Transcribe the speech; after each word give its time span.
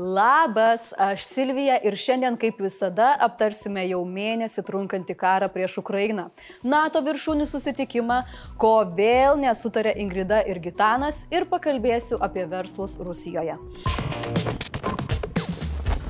Labas, 0.00 0.92
aš 0.96 1.24
Silvija 1.24 1.74
ir 1.84 1.96
šiandien 1.96 2.36
kaip 2.40 2.60
visada 2.64 3.10
aptarsime 3.20 3.82
jau 3.84 3.98
mėnesį 4.08 4.62
trunkantį 4.64 5.16
karą 5.20 5.48
prieš 5.52 5.76
Ukrainą, 5.82 6.30
NATO 6.64 7.02
viršūnių 7.04 7.44
susitikimą, 7.50 8.22
ko 8.56 8.70
vėl 8.96 9.36
nesutarė 9.42 9.92
Ingrida 10.00 10.38
ir 10.48 10.62
Gitanas 10.64 11.26
ir 11.28 11.44
pakalbėsiu 11.52 12.16
apie 12.24 12.46
verslus 12.48 12.96
Rusijoje. 13.04 13.58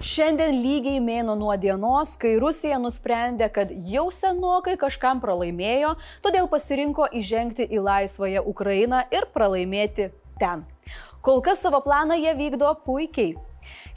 Šiandien 0.07 0.63
lygiai 0.63 1.03
mėno 1.03 1.35
nuo 1.35 1.59
dienos, 1.59 2.15
kai 2.15 2.37
Rusija 2.39 2.79
nusprendė, 2.79 3.51
kad 3.51 3.75
jau 3.91 4.07
senokai 4.15 4.79
kažkam 4.79 5.19
pralaimėjo, 5.19 5.97
todėl 6.23 6.47
pasirinko 6.47 7.11
įžengti 7.11 7.67
į 7.67 7.83
laisvąją 7.91 8.47
Ukrainą 8.55 9.03
ir 9.11 9.27
pralaimėti 9.35 10.13
ten. 10.39 10.63
Kol 11.27 11.43
kas 11.43 11.67
savo 11.67 11.83
planą 11.83 12.15
jie 12.23 12.39
vykdo 12.39 12.77
puikiai. 12.87 13.50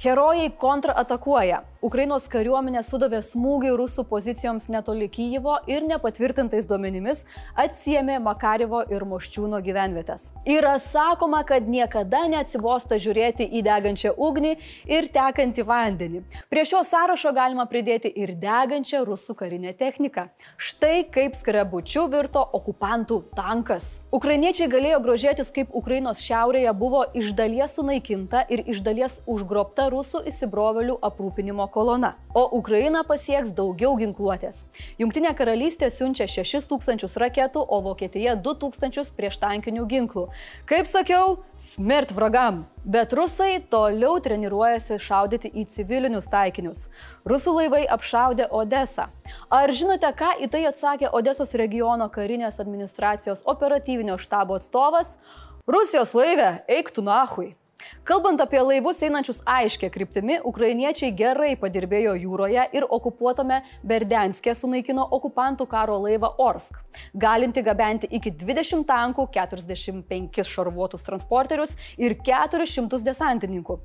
Herojai 0.04 0.50
kontratakuoja. 0.60 1.62
Ukrainos 1.84 2.30
kariuomenė 2.32 2.80
sudavė 2.88 3.20
smūgį 3.24 3.74
rusų 3.76 4.06
pozicijoms 4.08 4.70
netoli 4.72 5.10
Kyjivo 5.12 5.58
ir 5.68 5.84
nepatvirtintais 5.84 6.68
duomenimis 6.70 7.26
atsiemė 7.60 8.22
Makarivo 8.24 8.80
ir 8.92 9.04
Moščiūno 9.08 9.60
gyvenvietės. 9.64 10.30
Yra 10.48 10.78
sakoma, 10.80 11.42
kad 11.48 11.68
niekada 11.68 12.22
neatsibosta 12.32 12.96
žiūrėti 13.04 13.50
į 13.60 13.64
degančią 13.68 14.14
ugnį 14.16 14.54
ir 14.96 15.10
tekantį 15.12 15.66
vandenį. 15.68 16.22
Prie 16.52 16.64
šio 16.68 16.86
sąrašo 16.88 17.34
galima 17.36 17.68
pridėti 17.68 18.12
ir 18.16 18.32
degančią 18.40 19.04
rusų 19.08 19.36
karinę 19.44 19.76
techniką. 19.76 20.30
Štai 20.56 21.04
kaip 21.12 21.36
skrebučių 21.36 22.06
virto 22.16 22.46
okupantų 22.60 23.20
tankas. 23.36 24.06
Ukrainiečiai 24.16 24.72
galėjo 24.72 25.04
grožėtis, 25.04 25.52
kaip 25.52 25.76
Ukrainos 25.76 26.24
šiaurėje 26.24 26.76
buvo 26.80 27.04
iš 27.12 27.36
dalies 27.36 27.76
sunaikinta 27.76 28.48
ir 28.48 28.64
iš 28.72 28.80
dalies 28.88 29.20
užgrobta 29.28 29.53
rusų 29.94 30.24
įsibrovelių 30.30 30.98
aprūpinimo 31.06 31.68
kolona, 31.72 32.16
o 32.34 32.44
Ukraina 32.58 33.04
pasieks 33.08 33.54
daugiau 33.56 33.94
ginkluotės. 34.00 34.66
Junktinė 34.98 35.32
karalystė 35.38 35.90
siunčia 35.94 36.28
6000 36.28 37.18
raketų, 37.24 37.62
o 37.62 37.80
Vokietija 37.86 38.36
2000 38.36 39.14
prieštankinių 39.18 39.86
ginklų. 39.94 40.28
Kaip 40.66 40.90
sakiau, 40.90 41.38
smirt 41.58 42.12
vragam. 42.12 42.66
Bet 42.84 43.14
rusai 43.16 43.62
toliau 43.72 44.18
treniruojasi 44.20 44.98
šaudyti 45.00 45.54
į 45.56 45.64
civilinius 45.72 46.28
taikinius. 46.28 46.90
Rusų 47.24 47.56
laivai 47.62 47.86
apšaudė 47.88 48.50
Odesą. 48.52 49.08
Ar 49.48 49.72
žinote, 49.72 50.10
ką 50.20 50.36
į 50.44 50.52
tai 50.52 50.66
atsakė 50.68 51.14
Odesos 51.16 51.56
regiono 51.56 52.10
karinės 52.12 52.60
administracijos 52.60 53.46
operatyvinio 53.48 54.20
štabo 54.20 54.60
atstovas? 54.60 55.20
Rusijos 55.64 56.12
laivė, 56.12 56.58
eik 56.68 56.92
tu 56.92 57.06
nahui. 57.06 57.54
Kalbant 58.04 58.42
apie 58.44 58.60
laivus 58.60 58.98
einančius 59.06 59.38
aiškia 59.48 59.88
kryptimi, 59.94 60.36
ukrainiečiai 60.50 61.14
gerai 61.16 61.54
padirbėjo 61.60 62.16
jūroje 62.20 62.66
ir 62.76 62.86
okupuotame 62.98 63.62
Berdenskė 63.88 64.52
sunaikino 64.60 65.06
okupantų 65.18 65.68
karo 65.72 65.96
laivą 66.04 66.34
Orsk, 66.44 66.82
galinti 67.26 67.64
gabenti 67.64 68.10
iki 68.20 68.34
20 68.44 68.84
tankų, 68.90 69.30
45 69.38 70.44
šarvuotus 70.50 71.08
transporterius 71.08 71.78
ir 71.98 72.18
400 72.28 73.00
desantininkų. 73.08 73.80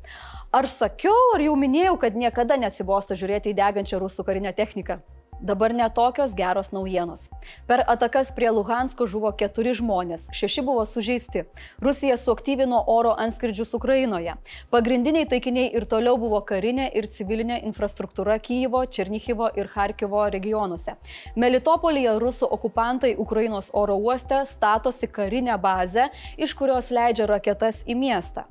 Ar 0.50 0.66
sakiau, 0.66 1.14
ar 1.36 1.47
jau 1.47 1.55
minėjau, 1.61 1.94
kad 2.03 2.19
niekada 2.19 2.59
neatsibosta 2.59 3.19
žiūrėti 3.19 3.55
į 3.55 3.59
degančią 3.62 4.03
rusų 4.03 4.27
karinę 4.27 4.55
techniką? 4.56 4.98
Dabar 5.41 5.72
netokios 5.75 6.34
geros 6.34 6.72
naujienos. 6.72 7.31
Per 7.67 7.84
atakas 7.86 8.33
prie 8.34 8.50
Luhansko 8.50 9.06
žuvo 9.06 9.31
keturi 9.39 9.70
žmonės, 9.78 10.27
šeši 10.34 10.64
buvo 10.67 10.83
sužeisti. 10.83 11.44
Rusija 11.78 12.17
suaktyvino 12.19 12.81
oro 12.91 13.12
antskridžius 13.14 13.75
Ukrainoje. 13.78 14.34
Pagrindiniai 14.75 15.28
taikiniai 15.31 15.70
ir 15.78 15.86
toliau 15.86 16.19
buvo 16.19 16.41
karinė 16.42 16.89
ir 16.91 17.06
civilinė 17.06 17.61
infrastruktūra 17.70 18.41
Kyjivo, 18.42 18.83
Černychivo 18.91 19.53
ir 19.55 19.70
Harkivo 19.77 20.27
regionuose. 20.27 20.97
Melitopolyje 21.36 22.19
rusų 22.19 22.50
okupantai 22.59 23.14
Ukrainos 23.14 23.70
oro 23.72 23.94
uoste 23.94 24.43
statosi 24.43 25.06
karinę 25.06 25.54
bazę, 25.62 26.10
iš 26.37 26.59
kurios 26.59 26.91
leidžia 26.91 27.31
raketas 27.31 27.84
į 27.87 27.94
miestą. 27.94 28.48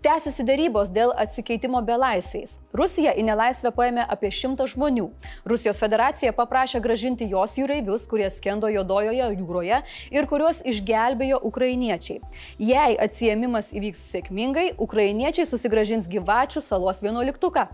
Tęsiasi 0.00 0.46
darybos 0.48 0.88
dėl 0.96 1.10
atsikeitimo 1.12 1.82
belaisviais. 1.84 2.54
Rusija 2.72 3.10
į 3.20 3.24
nelaisvę 3.26 3.68
paėmė 3.76 4.06
apie 4.08 4.30
šimtą 4.32 4.64
žmonių. 4.72 5.10
Rusijos 5.44 5.76
federacija 5.82 6.32
paprašė 6.38 6.80
gražinti 6.80 7.28
jos 7.28 7.58
jūreivius, 7.58 8.06
kurie 8.08 8.30
skendo 8.32 8.70
Jodojoje 8.72 9.26
jūroje 9.34 9.82
ir 10.16 10.28
kuriuos 10.30 10.62
išgelbėjo 10.72 11.42
ukrainiečiai. 11.50 12.22
Jei 12.56 12.96
atsiemimas 12.96 13.74
įvyks 13.76 14.06
sėkmingai, 14.14 14.70
ukrainiečiai 14.80 15.44
susigražins 15.44 16.08
gyvačių 16.08 16.64
salos 16.64 17.04
vienuoliktuką. 17.04 17.66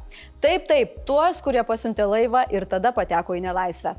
Taip, 0.43 0.67
taip, 0.67 0.99
tuos, 1.07 1.39
kurie 1.47 1.63
pasiuntė 1.63 2.11
laivą 2.11 2.43
ir 2.51 2.67
tada 2.67 2.91
pateko 2.91 3.39
į 3.39 3.47
nelaisvę. 3.47 3.95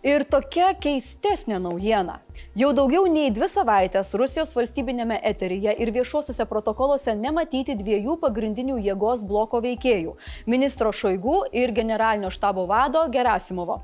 Ir 0.00 0.22
tokia 0.24 0.70
keistesnė 0.80 1.58
naujiena. 1.60 2.22
Jau 2.56 2.70
daugiau 2.72 3.04
nei 3.04 3.28
dvi 3.30 3.46
savaitės 3.52 4.14
Rusijos 4.16 4.54
valstybinėme 4.56 5.18
eteryje 5.28 5.74
ir 5.84 5.90
viešuosiuose 5.92 6.46
protokoluose 6.48 7.12
nematyti 7.14 7.74
dviejų 7.76 8.14
pagrindinių 8.22 8.78
jėgos 8.80 9.26
bloko 9.28 9.60
veikėjų- 9.60 10.14
ministro 10.52 10.90
Šoigų 10.90 11.52
ir 11.52 11.72
generalinio 11.76 12.30
štabo 12.30 12.64
vado 12.66 13.04
Gerasimovo. 13.12 13.82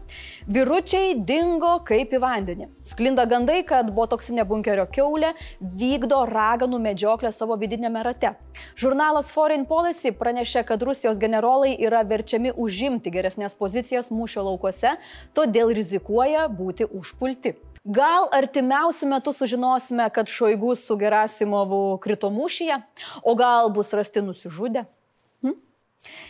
Viručiai 0.48 1.14
dingo 1.14 1.84
kaip 1.84 2.10
į 2.10 2.18
vandenį. 2.24 2.68
Sklinda 2.82 3.26
gandai, 3.26 3.62
kad 3.66 3.92
botoksinė 3.92 4.46
bunkerio 4.48 4.86
keulė 4.86 5.34
vykdo 5.60 6.24
raganų 6.26 6.80
medžioklę 6.80 7.32
savo 7.32 7.56
vidinėme 7.56 8.02
rate. 8.02 8.34
Žurnalas 8.74 9.30
Foreign 9.30 9.66
Policy 9.66 10.12
pranešė, 10.12 10.64
kad 10.64 10.82
Rusijos 10.82 11.18
generolai 11.18 11.76
yra 11.78 12.02
verčiami 12.02 12.52
užimti 12.56 13.12
geresnės 13.12 13.54
pozicijas 13.54 14.10
mūšio 14.10 14.42
laukuose, 14.42 14.96
todėl 15.34 15.74
rizikuoja 15.74 16.05
būti 16.48 16.86
užpulti. 16.86 17.56
Gal 17.86 18.26
artimiausiu 18.34 19.06
metu 19.08 19.32
sužinosime, 19.32 20.10
kad 20.10 20.26
Šoigu 20.26 20.74
su 20.74 20.96
Gerasimovu 20.96 21.98
krito 22.02 22.30
mūšyje, 22.34 22.80
o 23.22 23.34
gal 23.34 23.70
bus 23.70 23.92
rasti 23.94 24.22
nusižudę. 24.26 24.84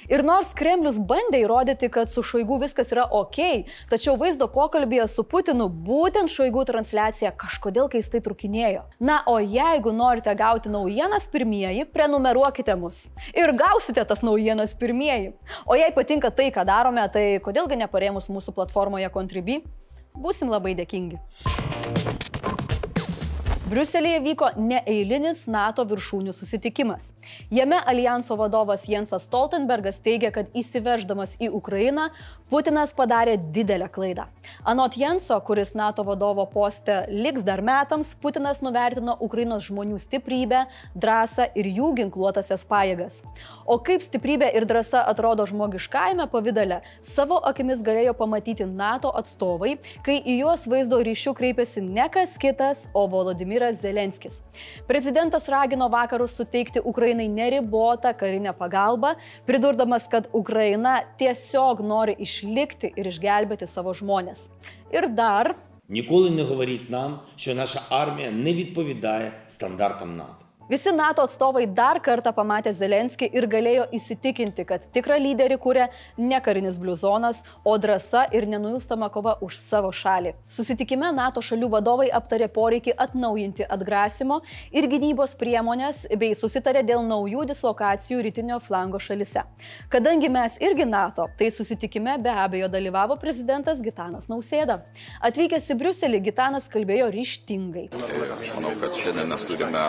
Ir 0.06 0.22
nors 0.26 0.52
Kremlius 0.54 0.98
bandė 1.02 1.40
įrodyti, 1.42 1.88
kad 1.90 2.10
su 2.10 2.22
Šoigu 2.22 2.60
viskas 2.62 2.92
yra 2.94 3.06
ok, 3.10 3.66
tačiau 3.90 4.14
vaizdo 4.20 4.46
pokalbėje 4.52 5.08
su 5.10 5.24
Putinu 5.26 5.66
būtent 5.68 6.30
Šoigu 6.30 6.62
transliacija 6.68 7.32
kažkodėl 7.34 7.90
keistai 7.90 8.22
trukinėjo. 8.22 8.84
Na, 9.02 9.20
o 9.26 9.38
jeigu 9.42 9.94
norite 9.96 10.34
gauti 10.38 10.70
naujienas 10.70 11.26
pirmieji, 11.32 11.88
prenumeruokite 11.90 12.76
mus. 12.78 13.06
Ir 13.34 13.50
gausite 13.58 14.04
tas 14.06 14.22
naujienas 14.26 14.76
pirmieji. 14.78 15.34
O 15.66 15.78
jei 15.78 15.90
patinka 15.96 16.30
tai, 16.30 16.52
ką 16.54 16.66
darome, 16.68 17.06
tai 17.12 17.26
kodėlgi 17.42 17.82
neparemus 17.82 18.30
mūsų 18.30 18.54
platformoje 18.56 19.10
Contribui? 19.14 19.64
Būsim 20.16 20.48
labai 20.52 20.76
dėkingi. 20.78 21.20
Briuselėje 23.66 24.20
vyko 24.22 24.48
neeilinis 24.62 25.40
NATO 25.50 25.82
viršūnių 25.90 26.30
susitikimas. 26.36 27.08
Jame 27.50 27.80
alijanso 27.90 28.36
vadovas 28.38 28.84
Jensas 28.86 29.24
Stoltenbergas 29.26 29.98
teigia, 30.04 30.30
kad 30.30 30.52
įsiveždamas 30.54 31.34
į 31.42 31.48
Ukrainą, 31.58 32.12
Putinas 32.46 32.92
padarė 32.94 33.32
didelę 33.50 33.88
klaidą. 33.90 34.28
Anot 34.62 34.94
Jenso, 34.94 35.34
kuris 35.42 35.72
NATO 35.74 36.04
vadovo 36.06 36.44
poste 36.46 37.00
liks 37.10 37.42
dar 37.42 37.58
metams, 37.58 38.12
Putinas 38.22 38.60
nuvertino 38.62 39.16
Ukrainos 39.18 39.66
žmonių 39.66 39.98
stiprybę, 39.98 40.60
drąsą 40.94 41.48
ir 41.58 41.66
jų 41.66 41.90
ginkluotasias 41.98 42.62
pajėgas. 42.70 43.24
O 43.66 43.80
kaip 43.82 44.06
stiprybė 44.06 44.52
ir 44.54 44.68
drąsa 44.70 45.02
atrodo 45.10 45.48
žmogiškajame 45.50 46.28
pavydale, 46.30 46.84
savo 47.02 47.40
akimis 47.50 47.82
galėjo 47.82 48.14
pamatyti 48.14 48.70
NATO 48.70 49.10
atstovai, 49.10 49.80
kai 50.06 50.20
į 50.22 50.38
juos 50.44 50.68
vaizdo 50.70 51.02
ryšių 51.02 51.34
kreipėsi 51.34 51.82
ne 51.82 52.06
kas 52.14 52.38
kitas, 52.38 52.86
o 52.94 53.08
Volodymyras. 53.10 53.55
Volodymyras 53.56 53.80
Zelenskis. 53.80 54.42
Prezidentas 54.86 55.48
ragino 55.48 55.88
vakarus 55.88 56.36
suteikti 56.36 56.80
Ukrainai 56.84 57.28
neribotą 57.28 58.12
karinę 58.14 58.52
pagalbą, 58.52 59.14
pridurdamas, 59.46 60.08
kad 60.08 60.28
Ukraina 60.32 61.00
tiesiog 61.18 61.80
nori 61.80 62.16
išlikti 62.18 62.92
ir 62.96 63.06
išgelbėti 63.06 63.66
savo 63.66 63.94
žmonės. 63.94 64.50
Ir 64.92 65.08
dar. 65.08 65.54
Nikola 65.88 66.30
negovorit 66.30 66.90
nam, 66.90 67.20
kad 67.36 67.56
naša 67.56 67.86
armija 67.90 68.30
nevidpavydaja 68.30 69.32
standartam 69.48 70.16
NATO. 70.16 70.45
Visi 70.68 70.90
NATO 70.92 71.22
atstovai 71.22 71.68
dar 71.70 72.00
kartą 72.02 72.32
pamatė 72.34 72.72
Zelenskį 72.74 73.28
ir 73.38 73.44
galėjo 73.46 73.84
įsitikinti, 73.94 74.64
kad 74.66 74.88
tikrą 74.90 75.14
lyderį 75.22 75.60
kūrė 75.62 75.84
ne 76.18 76.40
karinis 76.42 76.80
bliuzonas, 76.82 77.44
o 77.62 77.76
drąsa 77.78 78.24
ir 78.34 78.48
nenuilstama 78.50 79.06
kova 79.14 79.36
už 79.46 79.60
savo 79.62 79.92
šalį. 79.94 80.32
Susitikime 80.50 81.12
NATO 81.14 81.38
šalių 81.38 81.68
vadovai 81.70 82.08
aptarė 82.18 82.48
poreikį 82.50 82.96
atnaujinti 83.04 83.68
atgrasimo 83.76 84.40
ir 84.74 84.88
gynybos 84.90 85.36
priemonės 85.38 86.00
bei 86.18 86.34
susitarė 86.34 86.82
dėl 86.88 87.06
naujų 87.06 87.46
dislokacijų 87.52 88.26
rytinio 88.26 88.58
flango 88.58 88.98
šalise. 88.98 89.46
Kadangi 89.94 90.32
mes 90.34 90.58
irgi 90.58 90.88
NATO, 90.90 91.28
tai 91.38 91.52
susitikime 91.54 92.18
be 92.18 92.34
abejo 92.34 92.66
dalyvavo 92.74 93.20
prezidentas 93.22 93.84
Gitanas 93.86 94.26
Nausėda. 94.26 94.80
Atvykęs 95.30 95.70
į 95.70 95.78
Briuselį, 95.78 96.24
Gitanas 96.26 96.66
kalbėjo 96.74 97.06
ryštingai. 97.14 97.86
Aš 98.40 98.52
manau, 98.58 98.74
kad 98.82 98.98
šiandien 98.98 99.30
mes 99.30 99.46
turime 99.46 99.86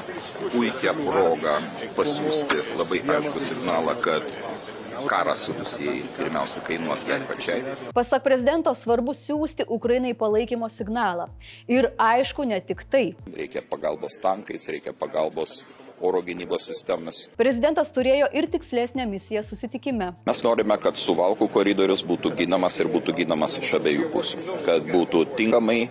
puikiai 0.52 0.67
puikią 0.68 0.94
progą 1.06 1.54
pasiūsti 1.96 2.60
labai 2.78 3.00
aišku 3.16 3.40
signalą, 3.40 3.96
kad 4.04 4.34
karas 5.08 5.46
su 5.46 5.54
Rusijai 5.56 6.02
pirmiausia 6.18 6.62
kainuos 6.68 7.06
jai 7.08 7.20
pačiai. 7.30 7.76
Pasak 7.96 8.26
prezidento 8.26 8.74
svarbu 8.76 9.16
siūsti 9.16 9.68
Ukrainai 9.68 10.14
palaikymo 10.18 10.68
signalą. 10.70 11.30
Ir 11.72 11.92
aišku, 11.98 12.44
ne 12.44 12.60
tik 12.60 12.84
tai. 12.92 13.06
Reikia 13.36 13.64
pagalbos 13.64 14.20
tankais, 14.22 14.68
reikia 14.68 14.94
pagalbos 14.94 15.62
oro 16.02 16.22
gynybos 16.22 16.68
sistemas. 16.70 17.24
Prezidentas 17.40 17.90
turėjo 17.96 18.28
ir 18.38 18.50
tikslesnę 18.52 19.08
misiją 19.10 19.42
susitikime. 19.46 20.12
Mes 20.28 20.44
norime, 20.46 20.78
kad 20.82 21.00
suvalkų 21.00 21.48
koridorius 21.54 22.04
būtų 22.06 22.36
ginamas 22.44 22.78
ir 22.82 22.92
būtų 22.94 23.16
ginamas 23.24 23.58
iš 23.62 23.78
abiejų 23.80 24.12
pusių, 24.14 24.60
kad 24.68 24.86
būtų 24.92 25.24
tinkamai 25.40 25.88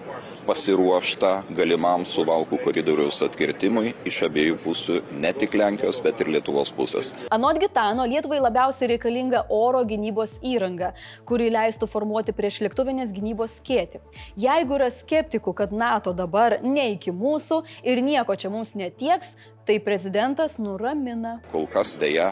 pasiruošta 0.47 1.31
galimam 1.57 2.05
suvalkų 2.07 2.59
koridoriaus 2.65 3.19
atkirtimui 3.27 3.93
iš 4.09 4.23
abiejų 4.29 4.59
pusių, 4.63 5.01
ne 5.23 5.33
tik 5.37 5.57
Lenkijos, 5.59 5.99
bet 6.05 6.23
ir 6.23 6.31
Lietuvos 6.37 6.73
pusės. 6.77 7.13
Anot 7.35 7.61
Gitano, 7.63 8.07
Lietuvai 8.09 8.39
labiausiai 8.45 8.93
reikalinga 8.95 9.47
oro 9.53 9.83
gynybos 9.89 10.39
įranga, 10.47 10.93
kuri 11.29 11.51
leistų 11.55 11.89
formuoti 11.91 12.35
prieš 12.37 12.61
lėktuvinės 12.67 13.15
gynybos 13.17 13.59
skėti. 13.61 14.03
Jeigu 14.41 14.79
yra 14.79 14.91
skeptikų, 14.95 15.57
kad 15.63 15.75
NATO 15.75 16.15
dabar 16.17 16.61
ne 16.63 16.93
iki 16.95 17.15
mūsų 17.15 17.63
ir 17.87 18.03
nieko 18.05 18.39
čia 18.39 18.53
mums 18.53 18.77
netieks, 18.79 19.37
tai 19.67 19.81
prezidentas 19.83 20.61
nuramina. 20.63 21.41
Kol 21.51 21.67
kas 21.71 21.97
dėja 21.99 22.31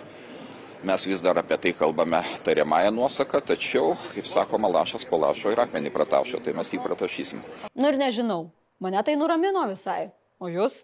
mes 0.84 1.06
vis 1.06 1.20
dar 1.24 1.38
apie 1.40 1.56
tai 1.56 1.72
kalbame 1.72 2.20
tariamąją 2.44 2.90
nuosaką, 2.90 3.40
tačiau, 3.40 3.96
kaip 4.14 4.26
sakoma, 4.28 4.68
lašas 4.68 5.04
po 5.08 5.16
lašo 5.18 5.52
ir 5.52 5.62
akmenį 5.64 5.92
pratašo, 5.94 6.40
tai 6.44 6.52
mes 6.56 6.68
jį 6.72 6.82
pratašysim. 6.84 7.40
Nu 7.74 7.88
ir 7.88 7.98
nežinau, 8.00 8.50
mane 8.80 9.00
tai 9.02 9.16
nuramino 9.16 9.64
visai. 9.70 10.12
O 10.38 10.50
jūs? 10.52 10.82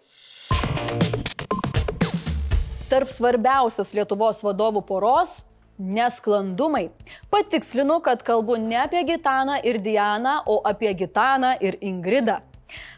Tarp 2.89 3.11
svarbiausias 3.13 3.93
Lietuvos 3.95 4.41
vadovų 4.43 4.81
poros 4.87 5.43
nesklandumai. 5.81 6.89
Patikslinu, 7.31 8.01
kad 8.03 8.23
kalbu 8.25 8.57
ne 8.59 8.81
apie 8.81 9.03
Gitaną 9.07 9.61
ir 9.63 9.79
Dianą, 9.79 10.41
o 10.45 10.61
apie 10.67 10.93
Gitaną 10.93 11.55
ir 11.61 11.77
Ingridą. 11.81 12.41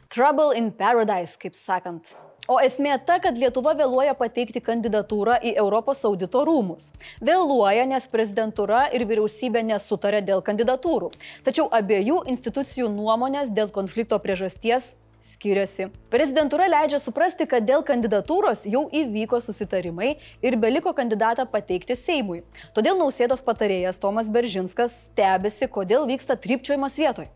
Trouble 0.10 0.56
in 0.58 0.72
Paradise, 0.72 1.38
kaip 1.42 1.56
sakant. 1.58 2.16
O 2.48 2.58
esmė 2.60 2.98
ta, 3.08 3.22
kad 3.24 3.38
Lietuva 3.40 3.72
vėluoja 3.80 4.18
pateikti 4.20 4.60
kandidatūrą 4.60 5.38
į 5.48 5.54
Europos 5.62 6.02
audito 6.04 6.42
rūmus. 6.44 6.90
Vėluoja, 7.24 7.86
nes 7.88 8.08
prezidentūra 8.12 8.90
ir 8.92 9.06
vyriausybė 9.08 9.62
nesutarė 9.70 10.20
dėl 10.28 10.44
kandidatūrų. 10.44 11.14
Tačiau 11.46 11.70
abiejų 11.72 12.26
institucijų 12.34 12.90
nuomonės 12.92 13.54
dėl 13.56 13.72
konflikto 13.72 14.20
priežasties 14.20 14.98
skiriasi. 15.24 15.88
Prezidentūra 16.12 16.68
leidžia 16.68 17.00
suprasti, 17.00 17.48
kad 17.48 17.64
dėl 17.64 17.86
kandidatūros 17.88 18.66
jau 18.68 18.84
įvyko 18.92 19.40
susitarimai 19.40 20.18
ir 20.44 20.58
beliko 20.60 20.92
kandidatą 20.98 21.48
pateikti 21.48 21.96
Seimui. 21.96 22.42
Todėl 22.76 23.00
nausėdos 23.00 23.46
patarėjas 23.46 24.04
Tomas 24.04 24.28
Beržinskas 24.28 25.06
stebisi, 25.08 25.72
kodėl 25.72 26.10
vyksta 26.12 26.36
trypčiojimas 26.36 27.00
vietoj. 27.00 27.32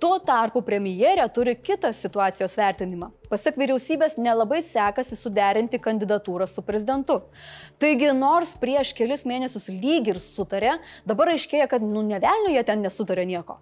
Tuo 0.00 0.16
tarpu 0.24 0.62
premjerė 0.64 1.26
turi 1.34 1.56
kitą 1.60 1.90
situacijos 1.96 2.56
vertinimą. 2.56 3.10
Pasak 3.30 3.58
vyriausybės 3.60 4.16
nelabai 4.18 4.58
sekasi 4.66 5.14
suderinti 5.18 5.78
kandidatūrą 5.82 6.48
su 6.50 6.64
prezidentu. 6.66 7.20
Taigi, 7.78 8.08
nors 8.16 8.56
prieš 8.58 8.94
kelius 8.98 9.26
mėnesius 9.28 9.68
lyg 9.70 10.08
ir 10.10 10.18
sutarė, 10.24 10.78
dabar 11.06 11.34
aiškėja, 11.36 11.68
kad 11.70 11.84
nu 11.84 12.02
nevelniu 12.06 12.54
jie 12.56 12.64
ten 12.66 12.82
nesutarė 12.82 13.28
nieko. 13.28 13.60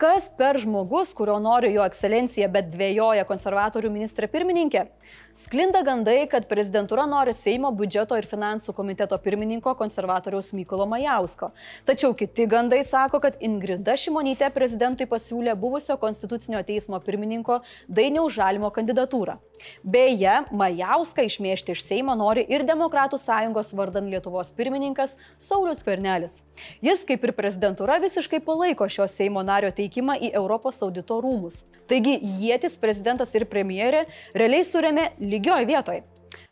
Kas 0.00 0.26
per 0.38 0.58
žmogus, 0.58 1.12
kurio 1.14 1.36
nori 1.42 1.70
jo 1.76 1.84
ekscelencija, 1.86 2.48
bet 2.50 2.72
dvėjoja 2.72 3.28
konservatorių 3.28 3.92
ministrė 3.94 4.26
pirmininkė? 4.32 4.88
Sklinda 5.34 5.80
gandai, 5.82 6.28
kad 6.30 6.44
prezidentūra 6.46 7.08
nori 7.10 7.32
Seimo 7.34 7.72
biudžeto 7.74 8.14
ir 8.14 8.26
finansų 8.30 8.70
komiteto 8.76 9.16
pirmininko 9.18 9.72
konservatoriaus 9.74 10.52
Mykolo 10.54 10.86
Majausko. 10.86 11.48
Tačiau 11.88 12.14
kiti 12.14 12.46
gandai 12.46 12.84
sako, 12.86 13.18
kad 13.24 13.42
Ingrida 13.42 13.96
Šimonytė 13.98 14.52
prezidentui 14.54 15.08
pasiūlė 15.10 15.56
buvusio 15.58 15.98
konstitucinio 15.98 16.62
teismo 16.62 17.02
pirmininko 17.02 17.64
Dainiaus 17.90 18.36
Žalimo 18.36 18.70
kandidatūrą. 18.78 19.40
Beje, 19.82 20.36
Majauską 20.54 21.26
išmėžti 21.26 21.74
iš 21.74 21.82
Seimo 21.82 22.14
nori 22.18 22.46
ir 22.46 22.62
Demokratų 22.66 23.18
sąjungos 23.18 23.74
vardan 23.74 24.06
Lietuvos 24.14 24.54
pirmininkas 24.54 25.18
Saulis 25.42 25.82
Kvernelis. 25.82 26.44
Jis, 26.84 27.02
kaip 27.08 27.26
ir 27.26 27.34
prezidentūra, 27.34 27.98
visiškai 28.02 28.38
palaiko 28.44 28.86
šio 28.86 29.10
Seimo 29.10 29.42
nario 29.42 29.74
teikimą 29.74 30.20
į 30.22 30.30
Europos 30.34 30.78
audito 30.86 31.18
rūmus. 31.22 31.64
Taigi, 31.90 32.16
jėtis 32.40 32.78
prezidentas 32.80 33.34
ir 33.36 33.44
premjerė 33.50 34.06
realiai 34.32 34.64
surėmė 34.64 35.10
lygioj 35.24 35.64
vietoj. 35.68 36.02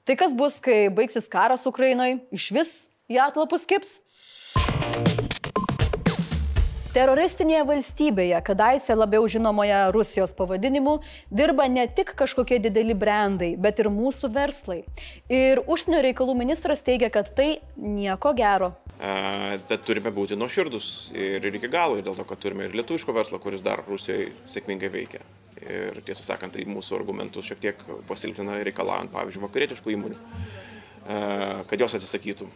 Tai 0.03 0.17
kas 0.19 0.33
bus, 0.35 0.59
kai 0.63 0.89
baigsis 0.91 1.29
karas 1.31 1.69
Ukrainoje, 1.71 2.19
iš 2.35 2.51
vis 2.57 2.73
į 3.13 3.21
atlapus 3.23 3.69
kips? 3.71 4.01
Teroristinėje 6.93 7.63
valstybėje, 7.65 8.37
kadaise 8.45 8.93
labiau 8.93 9.25
žinomoje 9.25 9.79
Rusijos 9.95 10.35
pavadinimu, 10.37 10.99
dirba 11.33 11.65
ne 11.65 11.87
tik 11.89 12.11
kažkokie 12.19 12.59
dideli 12.61 12.93
brandai, 12.93 13.55
bet 13.57 13.81
ir 13.81 13.89
mūsų 13.89 14.29
verslai. 14.35 14.83
Ir 15.33 15.63
užsienio 15.65 16.03
reikalų 16.05 16.35
ministras 16.37 16.85
teigia, 16.85 17.09
kad 17.15 17.31
tai 17.39 17.63
nieko 17.81 18.35
gero. 18.37 18.75
Bet 18.99 19.87
turime 19.89 20.13
būti 20.13 20.37
nuoširdus 20.37 20.91
ir 21.17 21.49
iki 21.49 21.73
galo, 21.73 21.97
dėl 22.05 22.19
to, 22.19 22.27
kad 22.29 22.43
turime 22.45 22.69
ir 22.69 22.77
lietuviško 22.77 23.17
verslo, 23.17 23.41
kuris 23.41 23.65
dar 23.65 23.81
Rusijoje 23.89 24.29
sėkmingai 24.45 24.93
veikia. 24.93 25.25
Ir 25.63 26.01
tiesą 26.03 26.25
sakant, 26.27 26.57
tai 26.57 26.67
mūsų 26.67 26.97
argumentus 26.99 27.47
šiek 27.47 27.61
tiek 27.63 27.83
pasilpina 28.09 28.59
reikalaujant, 28.67 29.13
pavyzdžiui, 29.15 29.45
vakarietiškų 29.47 29.93
įmonių, 29.95 30.19
kad 31.71 31.85
jos 31.85 31.95
atsisakytų 31.99 32.49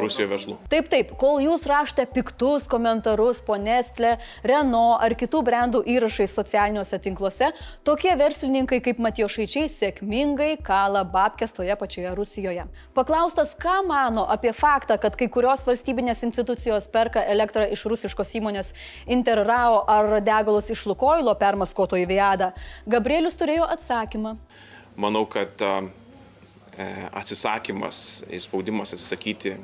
Rusijoje 0.00 0.28
verslų. 0.30 0.56
Taip, 0.72 0.88
taip, 0.92 1.10
kol 1.20 1.40
jūs 1.42 1.66
rašote 1.68 2.06
piktus 2.14 2.68
komentarus 2.70 3.40
po 3.44 3.56
Nestle, 3.60 4.16
Renault 4.46 5.02
ar 5.04 5.14
kitų 5.18 5.42
brandų 5.46 5.82
įrašai 5.94 6.28
socialiniuose 6.30 7.00
tinkluose, 7.04 7.50
tokie 7.86 8.14
verslininkai 8.18 8.80
kaip 8.84 9.02
Matijo 9.02 9.28
Šaičiai 9.32 9.68
sėkmingai 9.72 10.54
kala 10.64 11.04
babkės 11.08 11.56
toje 11.56 11.76
pačioje 11.78 12.14
Rusijoje. 12.18 12.66
Paklaustas, 12.96 13.54
ką 13.58 13.80
mano 13.88 14.26
apie 14.30 14.54
faktą, 14.56 14.98
kad 15.02 15.18
kai 15.18 15.30
kurios 15.32 15.66
valstybinės 15.68 16.24
institucijos 16.26 16.88
perka 16.92 17.22
elektrą 17.22 17.68
iš 17.72 17.86
rusiškos 17.90 18.34
įmonės 18.40 18.74
Interrao 19.06 19.84
ar 19.88 20.18
degalus 20.24 20.70
iš 20.74 20.86
Lukoilo 20.90 21.34
permaskoto 21.38 21.98
į 21.98 22.08
Viadą, 22.10 22.52
Gabrielius 22.86 23.38
turėjo 23.40 23.68
atsakymą. 23.76 24.36
Manau, 24.98 25.24
kad 25.30 25.62
atsisakymas 27.12 28.24
ir 28.30 28.42
spaudimas 28.42 28.92
atsisakyti 28.94 29.56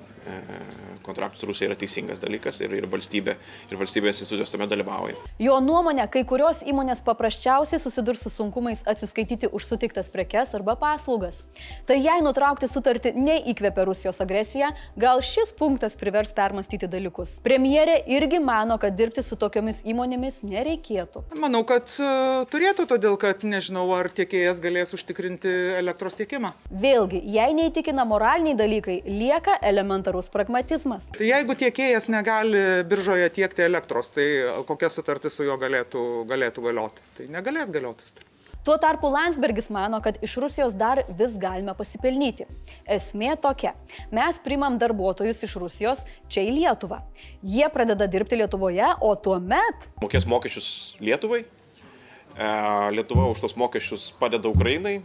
kontraktus 1.05 1.45
Rusija 1.45 1.69
yra 1.69 1.77
teisingas 1.79 2.23
dalykas 2.23 2.61
ir, 2.65 2.73
ir, 2.79 2.87
valstybė, 2.91 3.37
ir 3.71 3.79
valstybės 3.81 4.23
institucijos 4.23 4.55
tame 4.55 4.69
dalyvauja. 4.71 5.17
Jo 5.43 5.59
nuomonė, 5.65 6.07
kai 6.13 6.25
kurios 6.29 6.63
įmonės 6.67 7.03
paprasčiausiai 7.05 7.81
susidurs 7.83 8.25
su 8.25 8.33
sunkumais 8.33 8.85
atsiskaityti 8.89 9.51
už 9.53 9.67
sutiktas 9.69 10.09
prekes 10.13 10.55
arba 10.57 10.77
paslaugas. 10.81 11.43
Tai 11.89 11.99
jei 11.99 12.25
nutraukti 12.25 12.69
sutartį 12.71 13.15
neįkvėpia 13.19 13.85
Rusijos 13.89 14.23
agresiją, 14.25 14.73
gal 15.01 15.23
šis 15.25 15.53
punktas 15.59 15.99
privers 16.01 16.33
permastyti 16.37 16.89
dalykus. 16.91 17.37
Premjerė 17.45 18.01
irgi 18.17 18.41
mano, 18.43 18.79
kad 18.81 18.97
dirbti 18.97 19.25
su 19.25 19.37
tokiomis 19.41 19.83
įmonėmis 19.89 20.41
nereikėtų. 20.49 21.25
Manau, 21.41 21.65
kad 21.69 21.91
uh, 22.01 22.45
turėtų, 22.51 22.89
todėl 22.95 23.19
kad 23.21 23.45
nežinau, 23.47 23.87
ar 23.97 24.09
tiekėjas 24.15 24.63
galės 24.65 24.95
užtikrinti 24.97 25.53
elektros 25.81 26.17
tiekimą. 26.19 26.55
Vėlgi, 26.71 27.21
jei 27.35 27.57
neįtikina 27.57 28.07
moraliniai 28.09 28.57
dalykai, 28.59 29.01
lieka 29.05 29.59
elementarus 30.15 30.31
pragmatizmas. 30.31 31.11
Tai 31.15 31.27
jeigu 31.27 31.55
tiekėjas 31.55 32.09
negali 32.09 32.85
biržoje 32.87 33.29
tiekti 33.35 33.65
elektros, 33.65 34.11
tai 34.15 34.47
kokia 34.67 34.91
sutartis 34.91 35.35
su 35.35 35.45
juo 35.45 35.57
galėtų, 35.59 36.27
galėtų 36.29 36.63
galioti? 36.63 37.03
Tai 37.17 37.27
negalės 37.29 37.71
galioti 37.71 38.05
sutartis. 38.07 38.43
Tuo 38.65 38.79
tarpu 38.81 39.11
Landsbergis 39.13 39.69
mano, 39.69 40.01
kad 40.01 40.17
iš 40.25 40.39
Rusijos 40.41 40.75
dar 40.75 41.03
vis 41.19 41.37
galime 41.37 41.75
pasipelnyti. 41.77 42.47
Esmė 42.89 43.37
tokia. 43.37 43.75
Mes 44.11 44.39
primam 44.41 44.79
darbuotojus 44.81 45.45
iš 45.45 45.59
Rusijos 45.61 46.07
čia 46.33 46.47
į 46.47 46.55
Lietuvą. 46.63 47.03
Jie 47.43 47.69
pradeda 47.69 48.09
dirbti 48.09 48.39
Lietuvoje, 48.41 48.95
o 49.05 49.13
tuo 49.17 49.37
met... 49.37 49.91
Mokės 50.01 50.25
mokesčius 50.25 50.97
Lietuvai. 51.01 51.45
Lietuva 52.97 53.29
už 53.31 53.45
tos 53.45 53.55
mokesčius 53.61 54.09
padeda 54.19 54.49
Ukrainai, 54.49 55.03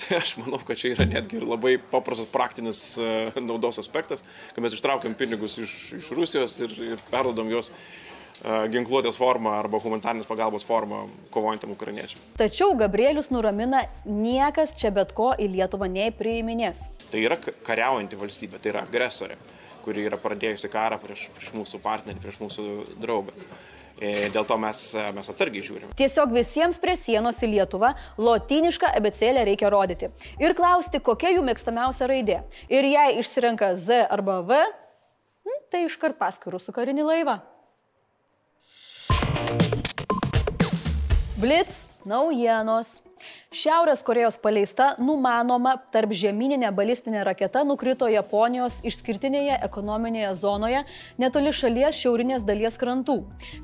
Tai 0.00 0.20
aš 0.20 0.36
manau, 0.40 0.60
kad 0.64 0.78
čia 0.80 0.94
yra 0.94 1.06
netgi 1.08 1.40
ir 1.40 1.46
labai 1.48 1.74
paprastas 1.92 2.28
praktinis 2.32 2.84
uh, 3.00 3.34
naudos 3.42 3.80
aspektas, 3.82 4.24
kad 4.54 4.64
mes 4.64 4.76
ištraukiam 4.76 5.16
pinigus 5.18 5.58
iš, 5.60 5.74
iš 5.98 6.12
Rusijos 6.16 6.56
ir, 6.64 6.76
ir 6.94 7.02
perdodam 7.10 7.50
juos 7.52 7.72
uh, 7.72 8.64
ginkluotės 8.72 9.18
formą 9.20 9.52
arba 9.58 9.80
humanitarnės 9.82 10.28
pagalbos 10.30 10.64
formą 10.66 11.02
kovojantiem 11.34 11.74
ukrainiečiam. 11.74 12.22
Tačiau 12.40 12.72
Gabrielius 12.80 13.32
nuramina, 13.34 13.84
niekas 14.06 14.76
čia 14.80 14.92
bet 14.94 15.12
ko 15.16 15.32
į 15.36 15.50
Lietuvą 15.56 15.90
nepriiminės. 15.92 16.88
Tai 17.10 17.24
yra 17.26 17.36
kariaujanti 17.40 18.20
valstybė, 18.20 18.62
tai 18.62 18.72
yra 18.74 18.86
agresorė, 18.86 19.36
kuri 19.84 20.06
yra 20.08 20.20
pradėjusi 20.20 20.70
karą 20.72 21.00
prieš, 21.02 21.28
prieš 21.36 21.52
mūsų 21.58 21.82
partnerį, 21.84 22.22
prieš 22.24 22.40
mūsų 22.40 22.70
draugą. 23.02 23.36
E, 24.00 24.30
Dėl 24.32 24.46
to 24.48 24.56
mes, 24.56 24.80
mes 25.12 25.28
atsargiai 25.28 25.64
žiūrim. 25.64 25.90
Tiesiog 25.98 26.32
visiems 26.32 26.78
prie 26.80 26.96
sienos 26.96 27.42
į 27.44 27.50
Lietuvą 27.52 27.92
lotynišką 28.16 28.88
abecėlę 28.96 29.44
reikia 29.44 29.68
rodyti. 29.72 30.08
Ir 30.40 30.56
klausti, 30.56 31.02
kokia 31.04 31.34
jų 31.34 31.44
mėgstamiausia 31.44 32.08
raidė. 32.08 32.38
Ir 32.72 32.88
jei 32.88 33.20
išsirenka 33.20 33.74
Z 33.76 34.06
arba 34.08 34.40
V, 34.48 34.62
hm, 35.44 35.60
tai 35.68 35.84
iškart 35.84 36.16
paskui 36.20 36.54
rusų 36.56 36.72
karinį 36.80 37.04
laivą. 37.10 37.36
Blitz 41.40 41.84
naujienos. 42.08 43.02
Šiaurės 43.50 44.04
Korejos 44.06 44.36
paleista 44.38 44.92
numanoma 45.02 45.72
tarp 45.90 46.12
žemyninė 46.14 46.68
balistinė 46.70 47.24
raketa 47.26 47.64
nukrito 47.66 48.06
Japonijos 48.06 48.76
išskirtinėje 48.86 49.56
ekonominėje 49.66 50.28
zonoje 50.38 50.82
netoli 51.18 51.50
šalies 51.50 51.98
šiaurinės 51.98 52.44
dalies 52.46 52.78
krantų. 52.78 53.16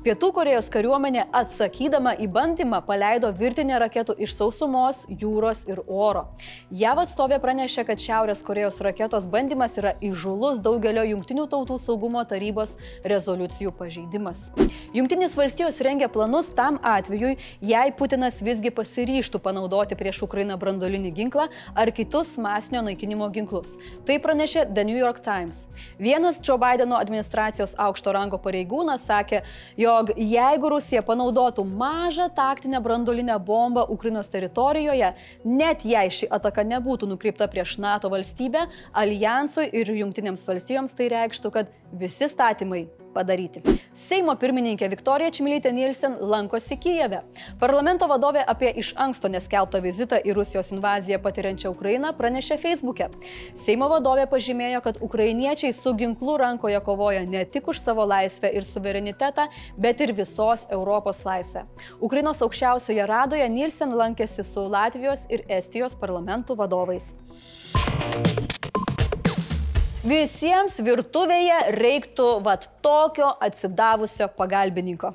Pietų 0.03 0.29
Korejos 0.35 0.67
kariuomenė 0.73 1.23
atsakydama 1.41 2.17
į 2.19 2.27
bandymą 2.35 2.81
paleido 2.83 3.29
virtinę 3.31 3.77
raketų 3.85 4.17
iš 4.25 4.33
sausumos, 4.35 5.05
jūros 5.07 5.61
ir 5.71 5.79
oro. 5.87 6.25
JAV 6.67 7.05
atstovė 7.05 7.39
pranešė, 7.39 7.87
kad 7.87 8.03
Šiaurės 8.03 8.43
Korejos 8.43 8.81
raketos 8.83 9.31
bandymas 9.31 9.79
yra 9.79 9.95
įžulus 10.03 10.59
daugelio 10.67 11.07
Junktinių 11.13 11.47
tautų 11.55 11.79
saugumo 11.79 12.25
tarybos 12.27 12.75
rezoliucijų 13.07 13.71
pažeidimas. 13.79 14.49
Junktinės 14.91 15.39
valstijos 15.39 15.79
rengia 15.79 16.11
planus 16.11 16.51
tam 16.59 16.75
atvejui, 16.83 17.37
jei 17.63 17.95
Putinas 17.95 18.43
visgi 18.43 18.75
pasiryštų 18.83 19.39
panaudoti 19.47 19.76
prieš 19.99 20.23
Ukrainą 20.25 20.57
brandolinį 20.57 21.11
ginklą 21.13 21.47
ar 21.75 21.91
kitus 21.91 22.37
masinio 22.41 22.81
naikinimo 22.85 23.29
ginklus. 23.33 23.75
Tai 24.07 24.17
pranešė 24.23 24.65
The 24.73 24.83
New 24.87 24.97
York 24.97 25.21
Times. 25.25 25.67
Vienas 25.99 26.41
Joe 26.41 26.57
Bideno 26.61 26.97
administracijos 26.97 27.75
aukšto 27.77 28.13
rango 28.15 28.39
pareigūnas 28.41 29.05
sakė, 29.07 29.43
jog 29.77 30.13
jeigu 30.17 30.71
Rusija 30.73 31.03
panaudotų 31.05 31.65
mažą 31.67 32.29
taktinę 32.35 32.81
brandolinę 32.81 33.39
bombą 33.39 33.85
Ukrainos 33.93 34.29
teritorijoje, 34.33 35.13
net 35.45 35.85
jei 35.85 36.11
ši 36.11 36.31
ataka 36.33 36.65
nebūtų 36.67 37.09
nukreipta 37.13 37.47
prieš 37.51 37.77
NATO 37.83 38.09
valstybę, 38.13 38.67
alijansui 38.93 39.69
ir 39.71 39.91
jungtinėms 40.01 40.45
valstijoms 40.47 40.95
tai 40.97 41.11
reikštų, 41.13 41.53
kad 41.53 41.73
visi 41.93 42.29
statymai 42.31 42.87
padaryti. 43.17 43.63
Seimo 43.97 44.35
pirmininkė 44.37 44.89
Viktorija 44.91 45.31
Čmilytė 45.33 45.71
Nielsen 45.73 46.17
lankosi 46.21 46.77
Kijeve. 46.77 47.23
Parlamento 47.61 48.07
vadovė 48.09 48.43
apie 48.53 48.69
iš 48.81 48.93
anksto 49.01 49.31
neskelbtą 49.33 49.81
vizitą 49.81 50.19
į 50.21 50.35
Rusijos 50.37 50.69
invaziją 50.75 51.17
patiriančią 51.23 51.71
Ukrainą 51.73 52.13
pranešė 52.17 52.59
Facebook'e. 52.61 53.09
Seimo 53.57 53.89
vadovė 53.89 54.27
pažymėjo, 54.29 54.83
kad 54.85 55.01
ukrainiečiai 55.01 55.73
su 55.73 55.95
ginklu 55.97 56.37
rankoje 56.43 56.81
kovoja 56.85 57.25
ne 57.25 57.43
tik 57.45 57.71
už 57.73 57.81
savo 57.81 58.05
laisvę 58.05 58.51
ir 58.53 58.67
suverenitetą, 58.67 59.47
bet 59.77 60.03
ir 60.05 60.13
visos 60.17 60.67
Europos 60.69 61.23
laisvę. 61.25 61.65
Ukrainos 61.99 62.43
aukščiausioje 62.45 63.07
radoje 63.09 63.49
Nielsen 63.49 63.95
lankėsi 63.97 64.45
su 64.45 64.67
Latvijos 64.69 65.25
ir 65.33 65.45
Estijos 65.59 65.97
parlamentų 65.97 66.59
vadovais. 66.61 67.15
Visiems 70.07 70.77
virtuvėje 70.79 71.73
reiktų 71.75 72.39
vat 72.45 72.69
tokio 72.85 73.27
atsidavusio 73.43 74.29
pagalbininko. 74.37 75.09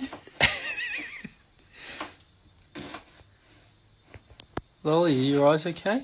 Lily, 4.84 5.14
your 5.30 5.46
eyes 5.52 5.66
okay? 5.70 5.98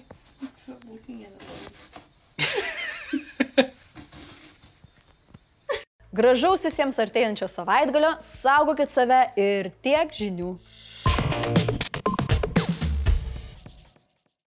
Gražaus 6.11 6.65
visiems 6.67 6.99
artėjančio 7.03 7.47
savaitgalio, 7.51 8.11
saugokit 8.23 8.91
save 8.93 9.21
ir 9.41 9.71
tiek 9.83 10.13
žinių. 10.15 10.55